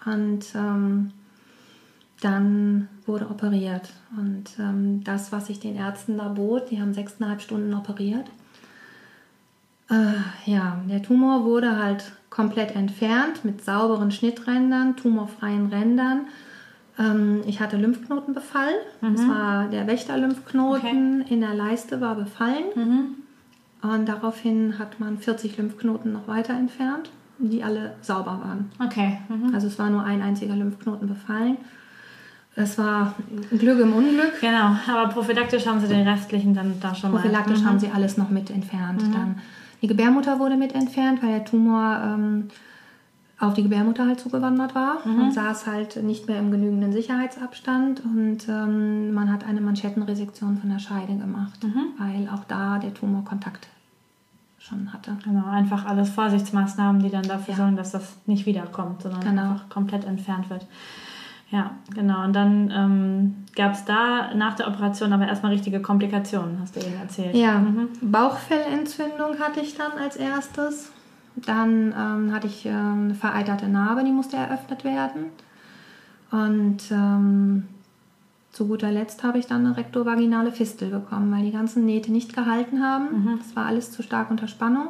[0.06, 1.12] und ähm,
[2.22, 3.90] dann wurde operiert.
[4.18, 8.28] Und ähm, das, was ich den Ärzten da bot, die haben sechseinhalb Stunden operiert.
[9.90, 16.28] Äh, ja, der Tumor wurde halt komplett entfernt mit sauberen Schnitträndern, tumorfreien Rändern.
[17.00, 18.74] Ähm, ich hatte Lymphknotenbefall.
[19.02, 19.16] Mhm.
[19.16, 21.34] Das war der Wächterlymphknoten okay.
[21.34, 22.66] in der Leiste war befallen.
[22.76, 23.16] Mhm.
[23.82, 28.72] Und daraufhin hat man 40 Lymphknoten noch weiter entfernt, die alle sauber waren.
[28.86, 29.18] Okay.
[29.30, 29.56] Mhm.
[29.56, 31.58] Also es war nur ein einziger Lymphknoten befallen.
[32.56, 33.16] Das war
[33.58, 34.42] Glück im Unglück.
[34.42, 37.22] Genau, aber prophylaktisch haben sie den restlichen dann da schon prophylaktisch mal.
[37.22, 37.80] Prophylaktisch haben mhm.
[37.80, 39.08] sie alles noch mit entfernt.
[39.08, 39.14] Mhm.
[39.14, 39.36] Dann
[39.82, 42.50] die Gebärmutter wurde mit entfernt, weil der Tumor ähm,
[43.40, 45.24] auf die Gebärmutter halt zugewandert war mhm.
[45.24, 50.70] und saß halt nicht mehr im genügenden Sicherheitsabstand und ähm, man hat eine Manschettenresektion von
[50.70, 51.94] der Scheide gemacht, mhm.
[51.98, 53.68] weil auch da der Tumor Kontakt
[54.58, 55.18] schon hatte.
[55.24, 57.58] Genau, einfach alles Vorsichtsmaßnahmen, die dann dafür Ja.
[57.58, 59.42] sorgen, dass das nicht wiederkommt, sondern Genau.
[59.44, 60.66] einfach komplett entfernt wird.
[61.52, 62.24] Ja, genau.
[62.26, 66.80] Und dann ähm, gab es da nach der Operation aber erstmal richtige Komplikationen, hast du
[66.80, 67.36] eben erzählt.
[67.36, 67.90] Ja, Mhm.
[68.02, 70.92] Bauchfellentzündung hatte ich dann als erstes.
[71.36, 75.26] Dann ähm, hatte ich ähm, eine vereiterte Narbe, die musste eröffnet werden.
[76.32, 77.64] Und ähm,
[78.52, 82.36] zu guter Letzt habe ich dann eine rektovaginale Fistel bekommen, weil die ganzen Nähte nicht
[82.36, 83.40] gehalten haben.
[83.40, 84.90] Das war alles zu stark unter Spannung.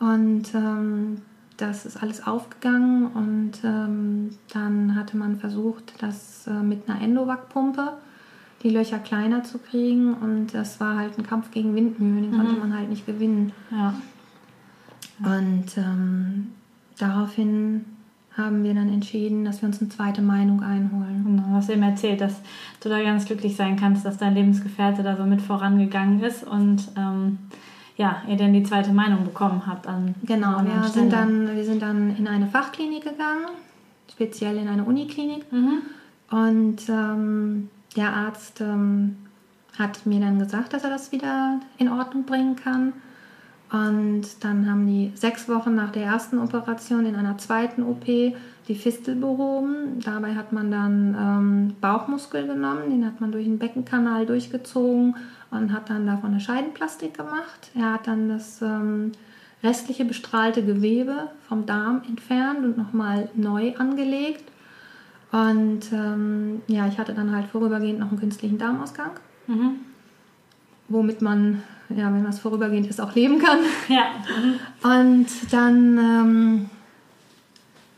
[0.00, 1.22] Und ähm,
[1.62, 7.92] das ist alles aufgegangen und ähm, dann hatte man versucht, das äh, mit einer Endovac-Pumpe
[8.62, 12.54] die Löcher kleiner zu kriegen und das war halt ein Kampf gegen Windmühlen, den konnte
[12.54, 13.52] man halt nicht gewinnen.
[13.70, 13.94] Ja.
[15.24, 16.48] Und ähm,
[16.98, 17.84] daraufhin
[18.36, 21.24] haben wir dann entschieden, dass wir uns eine zweite Meinung einholen.
[21.24, 22.40] Genau, du hast eben erzählt, dass
[22.80, 26.88] du da ganz glücklich sein kannst, dass dein Lebensgefährte da so mit vorangegangen ist und
[26.96, 27.38] ähm,
[28.02, 31.64] ja, ihr denn die zweite Meinung bekommen habt an Genau, an wir sind, dann, wir
[31.64, 33.46] sind dann in eine Fachklinik gegangen,
[34.10, 35.44] speziell in eine Uniklinik.
[35.52, 35.82] Mhm.
[36.28, 39.18] Und ähm, der Arzt ähm,
[39.78, 42.92] hat mir dann gesagt, dass er das wieder in Ordnung bringen kann.
[43.70, 48.74] Und dann haben die sechs Wochen nach der ersten Operation in einer zweiten OP die
[48.74, 50.00] Fistel behoben.
[50.04, 55.14] Dabei hat man dann ähm, Bauchmuskel genommen, den hat man durch den Beckenkanal durchgezogen
[55.52, 57.70] und hat dann davon eine Scheidenplastik gemacht.
[57.74, 59.12] Er hat dann das ähm,
[59.62, 64.50] restliche bestrahlte Gewebe vom Darm entfernt und nochmal neu angelegt.
[65.30, 69.12] Und ähm, ja, ich hatte dann halt vorübergehend noch einen künstlichen Darmausgang,
[69.46, 69.76] Mhm.
[70.88, 73.58] womit man, ja, wenn was vorübergehend ist, auch leben kann.
[73.88, 74.06] Ja.
[74.82, 76.70] Und dann ähm,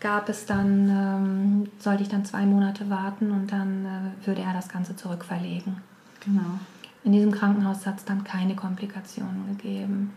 [0.00, 4.52] gab es dann, ähm, sollte ich dann zwei Monate warten und dann äh, würde er
[4.52, 5.76] das Ganze zurückverlegen.
[6.24, 6.58] Genau.
[7.04, 10.10] In diesem Krankenhaus hat es dann keine Komplikationen gegeben.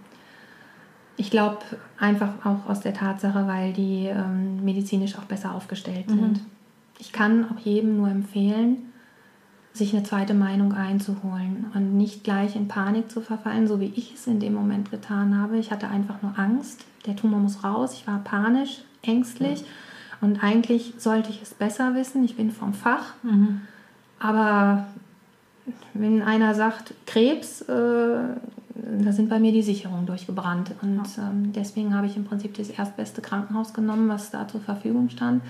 [1.17, 1.57] Ich glaube
[1.99, 6.41] einfach auch aus der Tatsache, weil die ähm, medizinisch auch besser aufgestellt sind.
[6.99, 8.77] Ich kann auch jedem nur empfehlen,
[9.73, 14.13] sich eine zweite Meinung einzuholen und nicht gleich in Panik zu verfallen, so wie ich
[14.15, 15.57] es in dem Moment getan habe.
[15.57, 17.93] Ich hatte einfach nur Angst, der Tumor muss raus.
[17.93, 19.63] Ich war panisch, ängstlich
[20.21, 22.23] und eigentlich sollte ich es besser wissen.
[22.23, 23.61] Ich bin vom Fach, Mhm.
[24.19, 24.85] aber
[25.93, 28.17] wenn einer sagt Krebs, äh,
[28.99, 30.71] da sind bei mir die Sicherungen durchgebrannt.
[30.81, 35.09] Und ähm, deswegen habe ich im Prinzip das erstbeste Krankenhaus genommen, was da zur Verfügung
[35.09, 35.43] stand.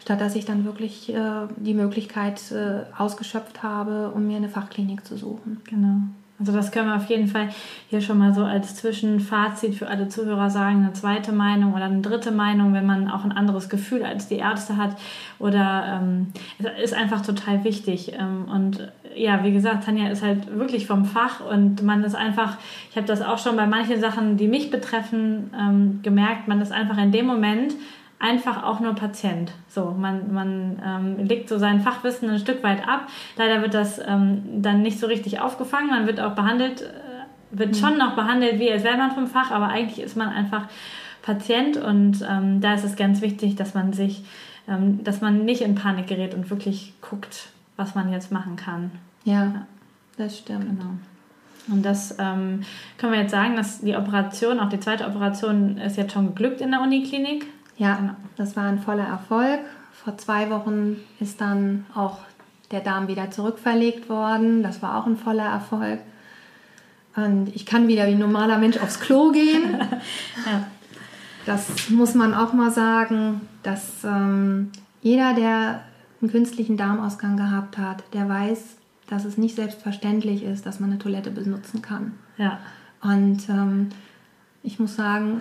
[0.00, 5.04] Statt dass ich dann wirklich äh, die Möglichkeit äh, ausgeschöpft habe, um mir eine Fachklinik
[5.04, 5.60] zu suchen.
[5.68, 5.98] Genau.
[6.40, 7.50] Also das können wir auf jeden Fall
[7.90, 12.00] hier schon mal so als Zwischenfazit für alle Zuhörer sagen, eine zweite Meinung oder eine
[12.00, 14.96] dritte Meinung, wenn man auch ein anderes Gefühl als die Ärzte hat
[15.38, 16.32] oder ähm,
[16.82, 18.12] ist einfach total wichtig.
[18.18, 22.56] Ähm, und ja, wie gesagt, Tanja ist halt wirklich vom Fach und man ist einfach,
[22.90, 26.72] ich habe das auch schon bei manchen Sachen, die mich betreffen, ähm, gemerkt, man ist
[26.72, 27.74] einfach in dem Moment
[28.20, 29.50] einfach auch nur Patient.
[29.68, 33.08] So, man, man ähm, legt so sein Fachwissen ein Stück weit ab.
[33.36, 35.88] Leider wird das ähm, dann nicht so richtig aufgefangen.
[35.88, 36.86] Man wird auch behandelt, äh,
[37.50, 40.68] wird schon noch behandelt, wie als wäre man vom Fach, aber eigentlich ist man einfach
[41.22, 44.24] Patient und ähm, da ist es ganz wichtig, dass man sich,
[44.68, 48.90] ähm, dass man nicht in Panik gerät und wirklich guckt, was man jetzt machen kann.
[49.24, 49.66] Ja,
[50.16, 50.66] das stimmt.
[50.78, 50.92] Genau.
[51.68, 52.62] Und das ähm,
[52.98, 56.60] können wir jetzt sagen, dass die Operation, auch die zweite Operation, ist jetzt schon geglückt
[56.60, 57.46] in der Uniklinik.
[57.80, 59.60] Ja, das war ein voller Erfolg.
[60.04, 62.18] Vor zwei Wochen ist dann auch
[62.70, 64.62] der Darm wieder zurückverlegt worden.
[64.62, 65.98] Das war auch ein voller Erfolg.
[67.16, 69.80] Und ich kann wieder wie ein normaler Mensch aufs Klo gehen.
[70.46, 70.66] Ja.
[71.46, 75.80] Das muss man auch mal sagen, dass ähm, jeder, der
[76.20, 78.76] einen künstlichen Darmausgang gehabt hat, der weiß,
[79.08, 82.12] dass es nicht selbstverständlich ist, dass man eine Toilette benutzen kann.
[82.36, 82.58] Ja.
[83.00, 83.88] Und ähm,
[84.62, 85.40] ich muss sagen,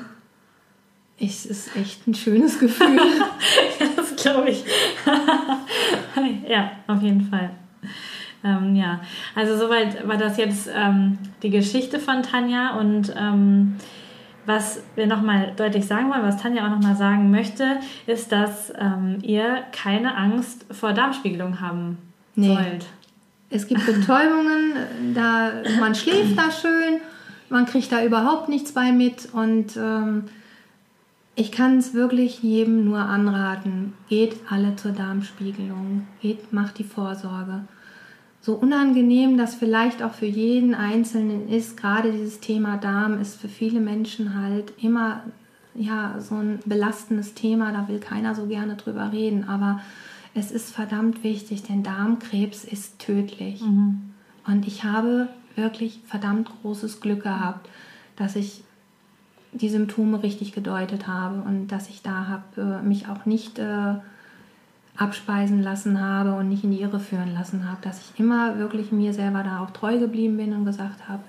[1.19, 2.99] es ist echt ein schönes Gefühl.
[3.95, 4.63] Das glaube ich.
[6.49, 7.51] ja, auf jeden Fall.
[8.43, 8.99] Ähm, ja,
[9.36, 13.75] also soweit war das jetzt ähm, die Geschichte von Tanja und ähm,
[14.45, 17.77] was wir nochmal deutlich sagen wollen, was Tanja auch nochmal sagen möchte,
[18.08, 21.97] ist, dass ähm, ihr keine Angst vor Darmspiegelung haben
[22.36, 22.47] Nee.
[22.47, 22.86] sollt.
[23.49, 24.73] Es gibt Betäubungen,
[25.13, 27.01] da, man schläft da schön,
[27.49, 30.25] man kriegt da überhaupt nichts bei mit und ähm,
[31.39, 33.93] ich kann es wirklich jedem nur anraten.
[34.10, 37.62] Geht alle zur Darmspiegelung, geht, macht die Vorsorge.
[38.41, 43.47] So unangenehm das vielleicht auch für jeden Einzelnen ist, gerade dieses Thema Darm ist für
[43.47, 45.23] viele Menschen halt immer
[45.75, 49.80] ja, so ein belastendes Thema, da will keiner so gerne drüber reden, aber
[50.34, 53.62] es ist verdammt wichtig, denn Darmkrebs ist tödlich.
[54.45, 57.69] Und ich habe wirklich verdammt großes Glück gehabt,
[58.17, 58.63] dass ich
[59.51, 63.95] die Symptome richtig gedeutet habe und dass ich da habe äh, mich auch nicht äh,
[64.95, 68.91] abspeisen lassen habe und nicht in die Irre führen lassen habe, dass ich immer wirklich
[68.91, 71.23] mir selber da auch treu geblieben bin und gesagt habe,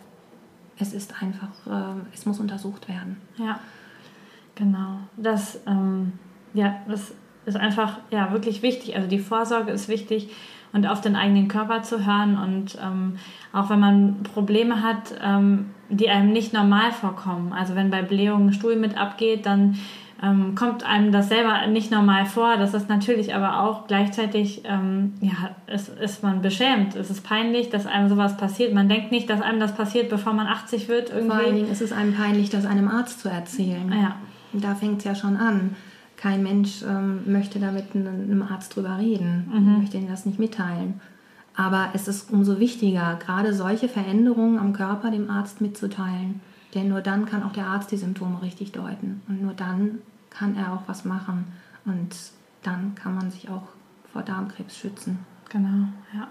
[0.78, 3.16] es ist einfach, äh, es muss untersucht werden.
[3.36, 3.60] Ja,
[4.54, 4.98] genau.
[5.16, 6.12] Das, ähm,
[6.52, 7.14] ja, das
[7.46, 8.96] ist einfach ja wirklich wichtig.
[8.96, 10.30] Also die Vorsorge ist wichtig
[10.72, 13.16] und auf den eigenen Körper zu hören und ähm,
[13.52, 17.52] auch wenn man Probleme hat, ähm, die einem nicht normal vorkommen.
[17.52, 19.76] Also wenn bei Blähungen Stuhl mit abgeht, dann
[20.22, 22.56] ähm, kommt einem das selber nicht normal vor.
[22.56, 26.94] Das ist natürlich aber auch gleichzeitig, ähm, ja, ist, ist man beschämt.
[26.94, 28.74] Es ist peinlich, dass einem sowas passiert.
[28.74, 31.10] Man denkt nicht, dass einem das passiert, bevor man 80 wird.
[31.10, 31.26] Irgendwie.
[31.28, 33.90] Vor allen Dingen ist es einem peinlich, das einem Arzt zu erzählen.
[33.90, 34.16] Ja.
[34.52, 35.76] Da fängt es ja schon an.
[36.20, 39.78] Kein Mensch ähm, möchte da mit einem Arzt drüber reden, mhm.
[39.78, 41.00] möchte ihnen das nicht mitteilen.
[41.56, 46.40] Aber es ist umso wichtiger, gerade solche Veränderungen am Körper dem Arzt mitzuteilen.
[46.74, 49.22] Denn nur dann kann auch der Arzt die Symptome richtig deuten.
[49.28, 51.46] Und nur dann kann er auch was machen.
[51.86, 52.14] Und
[52.62, 53.68] dann kann man sich auch
[54.12, 55.20] vor Darmkrebs schützen.
[55.48, 56.28] Genau, ja.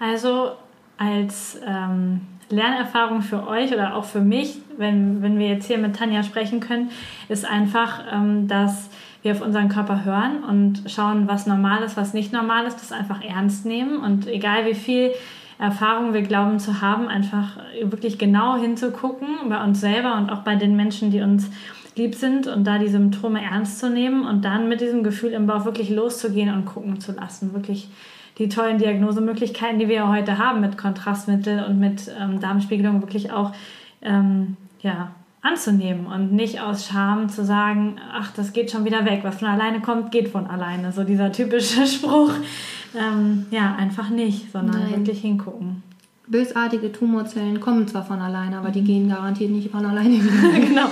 [0.00, 0.52] Also
[0.98, 5.96] als ähm, Lernerfahrung für euch oder auch für mich, wenn, wenn wir jetzt hier mit
[5.96, 6.90] Tanja sprechen können,
[7.28, 8.90] ist einfach, ähm, dass
[9.22, 12.92] wir auf unseren Körper hören und schauen, was normal ist, was nicht normal ist, das
[12.92, 15.12] einfach ernst nehmen und egal wie viel
[15.58, 20.56] Erfahrung wir glauben zu haben, einfach wirklich genau hinzugucken bei uns selber und auch bei
[20.56, 21.50] den Menschen, die uns
[21.96, 25.46] lieb sind und da die Symptome ernst zu nehmen und dann mit diesem Gefühl im
[25.46, 27.52] Bauch wirklich loszugehen und gucken zu lassen.
[27.52, 27.88] Wirklich
[28.38, 33.52] die tollen Diagnosemöglichkeiten, die wir heute haben mit Kontrastmittel und mit ähm, Darmspiegelung, wirklich auch
[34.00, 35.10] ähm, ja,
[35.42, 39.20] anzunehmen und nicht aus Scham zu sagen, ach, das geht schon wieder weg.
[39.22, 40.92] Was von alleine kommt, geht von alleine.
[40.92, 42.32] So dieser typische Spruch.
[42.94, 44.96] Ähm, ja, einfach nicht, sondern Nein.
[44.96, 45.82] wirklich hingucken.
[46.26, 50.60] Bösartige Tumorzellen kommen zwar von alleine, aber die gehen garantiert nicht von alleine wieder.
[50.66, 50.86] genau.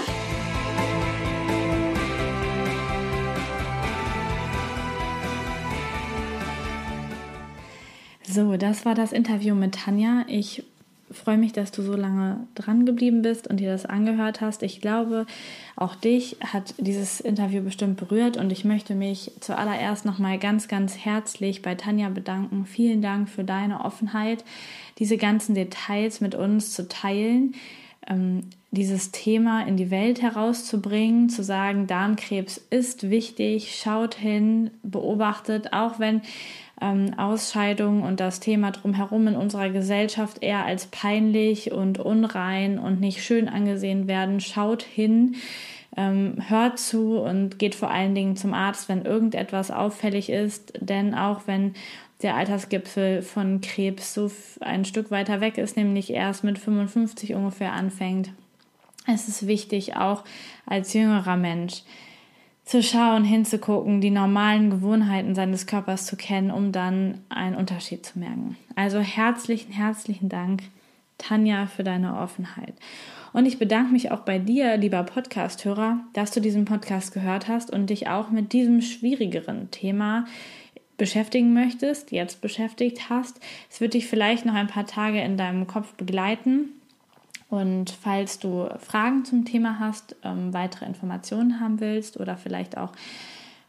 [8.26, 10.24] So, das war das Interview mit Tanja.
[10.28, 10.62] Ich
[11.10, 14.62] freue mich, dass du so lange dran geblieben bist und dir das angehört hast.
[14.62, 15.26] Ich glaube,
[15.76, 20.96] auch dich hat dieses Interview bestimmt berührt und ich möchte mich zuallererst nochmal ganz, ganz
[20.96, 22.66] herzlich bei Tanja bedanken.
[22.66, 24.44] Vielen Dank für deine Offenheit,
[24.98, 27.54] diese ganzen Details mit uns zu teilen.
[28.06, 35.72] Ähm, dieses Thema in die Welt herauszubringen, zu sagen, Darmkrebs ist wichtig, schaut hin, beobachtet,
[35.72, 36.20] auch wenn
[36.80, 43.00] ähm, Ausscheidung und das Thema drumherum in unserer Gesellschaft eher als peinlich und unrein und
[43.00, 44.40] nicht schön angesehen werden.
[44.40, 45.36] Schaut hin,
[45.96, 51.14] ähm, hört zu und geht vor allen Dingen zum Arzt, wenn irgendetwas auffällig ist, denn
[51.14, 51.74] auch wenn
[52.22, 57.72] der Altersgipfel von Krebs so ein Stück weiter weg ist, nämlich erst mit 55 ungefähr
[57.72, 58.30] anfängt.
[59.06, 60.24] Es ist wichtig, auch
[60.66, 61.82] als jüngerer Mensch,
[62.68, 68.18] zu schauen, hinzugucken, die normalen Gewohnheiten seines Körpers zu kennen, um dann einen Unterschied zu
[68.18, 68.58] merken.
[68.74, 70.64] Also herzlichen, herzlichen Dank,
[71.16, 72.74] Tanja, für deine Offenheit.
[73.32, 77.70] Und ich bedanke mich auch bei dir, lieber Podcast-Hörer, dass du diesen Podcast gehört hast
[77.70, 80.26] und dich auch mit diesem schwierigeren Thema
[80.98, 83.40] beschäftigen möchtest, jetzt beschäftigt hast.
[83.70, 86.68] Es wird dich vielleicht noch ein paar Tage in deinem Kopf begleiten
[87.48, 92.92] und falls du Fragen zum Thema hast, ähm, weitere Informationen haben willst oder vielleicht auch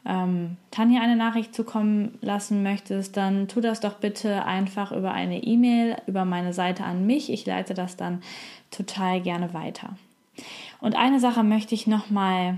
[0.05, 5.43] ähm, Tanja eine Nachricht zukommen lassen möchtest, dann tu das doch bitte einfach über eine
[5.43, 7.31] E-Mail, über meine Seite an mich.
[7.31, 8.21] Ich leite das dann
[8.71, 9.95] total gerne weiter.
[10.81, 12.57] Und eine Sache möchte ich nochmal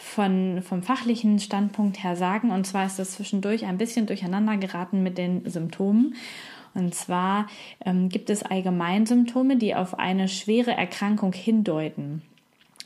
[0.00, 5.02] von, vom fachlichen Standpunkt her sagen, und zwar ist das zwischendurch ein bisschen durcheinander geraten
[5.02, 6.14] mit den Symptomen.
[6.74, 7.46] Und zwar
[7.84, 12.22] ähm, gibt es Allgemeinsymptome, die auf eine schwere Erkrankung hindeuten.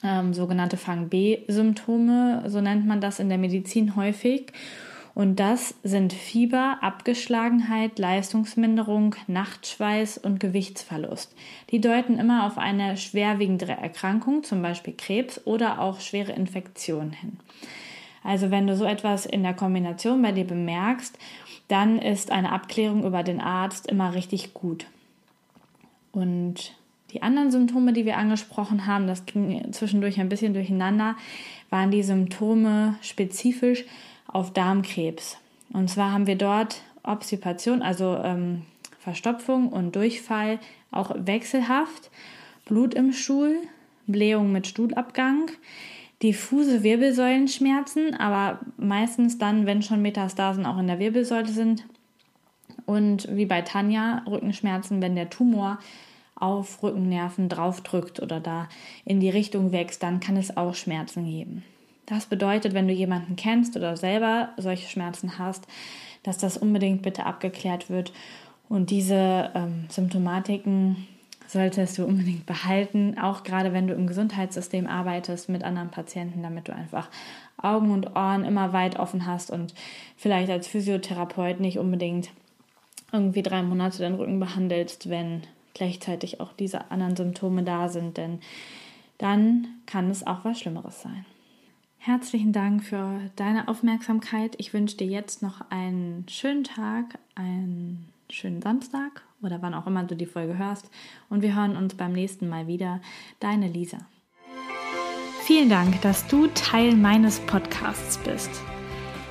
[0.02, 4.52] Ähm, sogenannte Fang B-Symptome, so nennt man das in der Medizin häufig.
[5.14, 11.34] Und das sind Fieber, Abgeschlagenheit, Leistungsminderung, Nachtschweiß und Gewichtsverlust.
[11.70, 17.38] Die deuten immer auf eine schwerwiegendere Erkrankung, zum Beispiel Krebs oder auch schwere Infektionen hin.
[18.24, 21.16] Also wenn du so etwas in der Kombination bei dir bemerkst
[21.68, 24.86] dann ist eine Abklärung über den Arzt immer richtig gut.
[26.12, 26.74] Und
[27.12, 31.16] die anderen Symptome, die wir angesprochen haben, das ging zwischendurch ein bisschen durcheinander,
[31.70, 33.84] waren die Symptome spezifisch
[34.26, 35.38] auf Darmkrebs.
[35.72, 38.62] Und zwar haben wir dort Obstipation, also ähm,
[38.98, 40.58] Verstopfung und Durchfall,
[40.90, 42.10] auch wechselhaft,
[42.64, 43.58] Blut im Stuhl,
[44.06, 45.50] Blähung mit Stuhlabgang,
[46.24, 51.84] diffuse Wirbelsäulenschmerzen, aber meistens dann, wenn schon Metastasen auch in der Wirbelsäule sind.
[52.86, 55.78] Und wie bei Tanja, Rückenschmerzen, wenn der Tumor
[56.34, 58.68] auf Rückennerven draufdrückt oder da
[59.04, 61.62] in die Richtung wächst, dann kann es auch Schmerzen geben.
[62.06, 65.66] Das bedeutet, wenn du jemanden kennst oder selber solche Schmerzen hast,
[66.22, 68.12] dass das unbedingt bitte abgeklärt wird
[68.70, 71.06] und diese ähm, Symptomatiken
[71.54, 76.68] solltest du unbedingt behalten, auch gerade wenn du im Gesundheitssystem arbeitest mit anderen Patienten, damit
[76.68, 77.08] du einfach
[77.56, 79.72] Augen und Ohren immer weit offen hast und
[80.16, 82.30] vielleicht als Physiotherapeut nicht unbedingt
[83.12, 85.42] irgendwie drei Monate den Rücken behandelst, wenn
[85.72, 88.40] gleichzeitig auch diese anderen Symptome da sind, denn
[89.18, 91.24] dann kann es auch was Schlimmeres sein.
[91.98, 94.56] Herzlichen Dank für deine Aufmerksamkeit.
[94.58, 100.04] Ich wünsche dir jetzt noch einen schönen Tag, einen schönen Samstag oder wann auch immer
[100.04, 100.90] du die Folge hörst.
[101.28, 103.00] Und wir hören uns beim nächsten Mal wieder.
[103.40, 103.98] Deine Lisa.
[105.42, 108.50] Vielen Dank, dass du Teil meines Podcasts bist.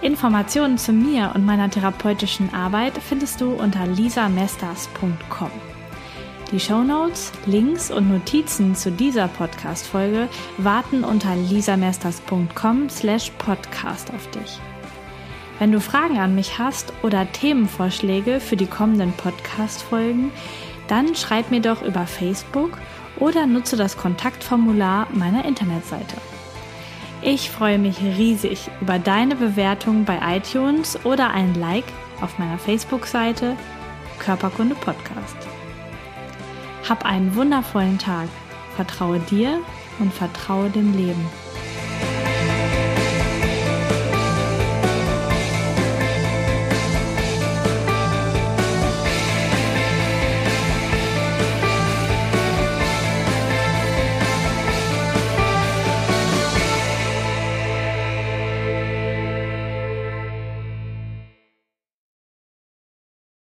[0.02, 5.52] Informationen zu mir und meiner therapeutischen Arbeit findest du unter lisamesters.com.
[6.52, 14.60] Die Shownotes, Links und Notizen zu dieser Podcast-Folge warten unter lisamesters.com slash podcast auf dich.
[15.60, 20.32] Wenn du Fragen an mich hast oder Themenvorschläge für die kommenden Podcast-Folgen,
[20.88, 22.78] dann schreib mir doch über Facebook
[23.18, 26.18] oder nutze das Kontaktformular meiner Internetseite.
[27.22, 31.86] Ich freue mich riesig über deine Bewertung bei iTunes oder ein Like
[32.20, 33.56] auf meiner Facebook-Seite
[34.20, 35.38] Körperkunde Podcast.
[36.88, 38.28] Hab einen wundervollen Tag.
[38.76, 39.60] Vertraue dir
[40.00, 41.26] und vertraue dem Leben.